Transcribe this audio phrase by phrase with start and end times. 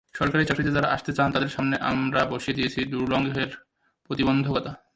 [0.13, 3.49] সরকারি চাকরিতে যাঁরা আসতে চান, তাঁদের সামনে আমরা বসিয়ে দিয়েছি দুর্লঙ্ঘেয়
[4.07, 4.83] প্রতিবন্ধকতা।